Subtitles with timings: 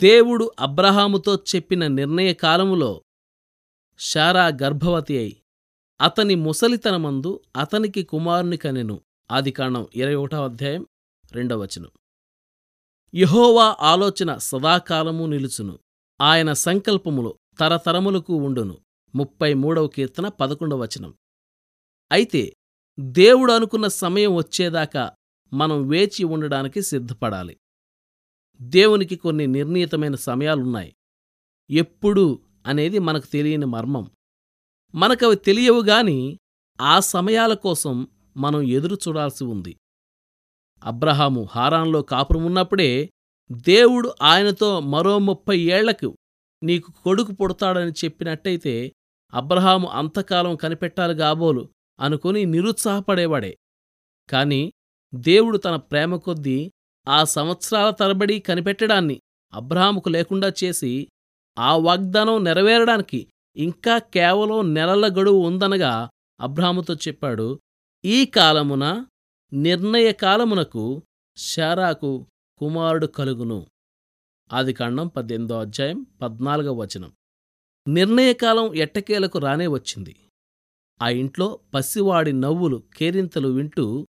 [0.00, 3.02] దేవుడు అబ్రహాముతో చెప్పిన నిర్ణయ కాలములో
[3.98, 5.42] శారా గర్భవతి అయి
[6.00, 9.00] అతని ముసలితనమందు అతనికి కుమారుని కనెను.
[9.30, 10.86] ఆదికాండం ఇరవై ఒకటవ అధ్యాయం
[11.32, 11.88] రెండవ వచనం.
[13.14, 15.78] యెహోవా ఆలోచన సదాకాలము నిలుచును.
[16.20, 18.78] ఆయన సంకల్పములు తరతరములకు ఉండును.
[19.14, 21.14] ముప్పై మూడవ కీర్తన పదకొండవ వచనం.
[22.12, 22.56] అయితే
[23.00, 25.12] దేవుడు అనుకున్న సమయం వచ్చేదాకా
[25.52, 27.56] మనం వేచి ఉండడానికి సిద్ధపడాలి.
[28.60, 30.94] దేవునికి కొన్ని నిర్ణీతమైన సమయాలున్నాయి.
[31.70, 34.10] ఎప్పుడు అనేది మనకు తెలియని మర్మం.
[34.94, 36.38] మనకవి తెలియవు గాని
[36.80, 39.76] ఆ సమయాల కోసం మనం ఎదురు చూడాల్సి ఉంది.
[40.84, 43.10] అబ్రహాము హారాన్లో కాపురమున్నప్పుడే
[43.52, 46.16] దేవుడు ఆయనతో మరో ముప్పై ఏళ్ళకు
[46.62, 48.92] నీకు కొడుకు పుడతాడని చెప్పినట్టయితే
[49.34, 51.68] అబ్రహాము అంతకాలం కనిపెట్టాలి గాబోలు
[52.00, 53.56] అనుకుని నిరుత్సాహపడేవాడే.
[54.30, 54.72] కాని
[55.14, 56.70] దేవుడు తన ప్రేమ కొద్దీ
[57.08, 59.20] ఆ సంవత్సరాల తరబడి కనిపెట్టడాన్ని
[59.54, 61.08] అబ్రహాముకు లేకుండా చేసి
[61.58, 66.10] ఆ వాగ్దానం నెరవేరడానికి ఇంకా కేవలం నెలల గడువు ఉందనగా
[66.40, 67.60] అబ్రహాముతో చెప్పాడు
[68.04, 69.06] ఈ కాలమున
[69.52, 71.02] నిర్ణయ కాలమునకు
[71.36, 72.26] శారాకు
[72.58, 73.66] కుమారుడు కలుగును.
[74.52, 77.12] ఆదికాండం పద్దెనిమిదో అధ్యాయం పద్నాలుగవ వచనం.
[77.88, 80.16] నిర్ణయకాలం ఎట్టకేలకు రానే వచ్చింది.
[81.02, 84.06] ఆ ఇంట్లో పసివాడి నవ్వులు కేరింతలు వింటూ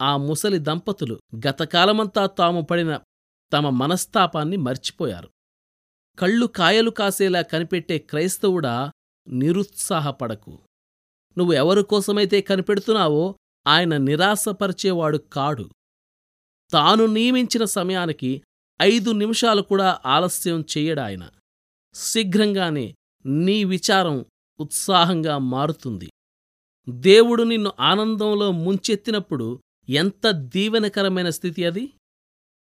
[0.00, 3.00] ఆ ముసలి దంపతులు గతకాలమంతా తాము పడిన
[3.52, 5.30] తమ మనస్తాపాన్ని మర్చిపోయారు.
[6.18, 8.90] కళ్ళు కాయలు కాసేలా కనిపెట్టే క్రైస్తవుడా
[9.28, 10.58] నిరుత్సాహపడకు.
[11.38, 13.34] నువ్వు ఎవరికోసమైతే కనిపెడుతున్నావో
[13.66, 15.70] ఆయన నిరాశపరిచేవాడు కాడు.
[16.70, 18.42] తాను నియమించిన సమయానికి
[18.82, 21.30] ఐదు నిమిషాలు కూడా ఆలస్యం చెయ్యడాయన
[21.94, 22.94] శీఘ్రంగానే
[23.26, 24.24] నీ విచారం
[24.60, 26.10] ఉత్సాహంగా మారుతుంది.
[26.88, 29.60] దేవుడు నిన్ను ఆనందంలో ముంచెత్తినప్పుడు
[29.90, 31.92] ఎంత దీవెనకరమైన స్థితి అది?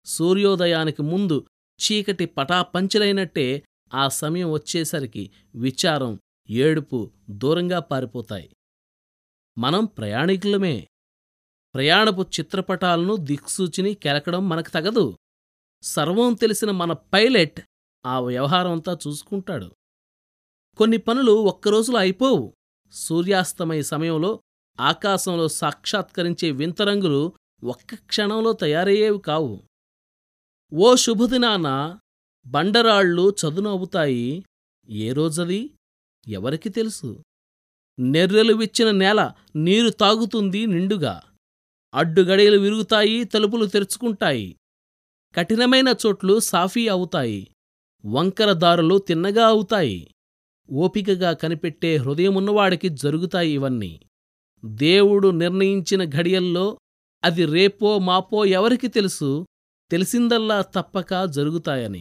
[0.06, 1.48] సూర్యోదయానికి ముందు
[1.82, 8.56] చీకటి పటాపంచలైనట్టే ఆ సమయం వచ్చేసరికి విచారం ఏడుపు దూరంగా పారిపోతాయి.
[9.58, 10.88] మనం ప్రయాణికులమే.
[11.74, 15.18] ప్రయాణపు చిత్రపటాలను దిక్సూచిని కెలకడం మనకు తగదు.
[15.84, 17.62] సర్వం తెలిసిన మన పైలట్
[18.06, 19.76] ఆ వ్యవహారమంతా చూసుకుంటాడు.
[20.78, 22.54] కొన్ని పనులు ఒక్కరోజులో అయిపోవు.
[22.92, 24.42] సూర్యాస్తమయ సమయంలో
[24.80, 29.64] ఆకాశంలో సాక్షాత్కరించే వింతరంగులు ఒక్క క్షణంలో తయారయ్యేవి కావు.
[30.74, 32.00] ఓ శుభదినాన
[32.48, 34.46] బండరాళ్ళు చదును అవుతాయి.
[34.90, 35.72] ఏ రోజది?
[36.28, 37.24] ఎవరికి తెలుసు?
[38.00, 41.22] నెర్రెలు విచ్చిన నేల నీరు తాగుతుంది నిండుగా.
[41.94, 44.56] అడ్డుగడియలు విరుగుతాయి తలుపులు తెరుచుకుంటాయి.
[45.36, 47.48] కఠినమైన చోట్లు సాఫీ అవుతాయి.
[48.06, 50.12] వంకర దారులు తిన్నగా అవుతాయి.
[50.72, 54.00] ఓపికగా కనిపెట్టే హృదయమున్నవాడికి జరుగుతాయి ఇవన్నీ.
[54.64, 56.78] దేవుడు నిర్ణయించిన ఘడియల్లో
[57.24, 59.46] అది రేపో మాపో ఎవరికి తెలుసు?
[59.92, 61.94] తెలిసిందల్లా తప్పక జరుగుతాయని.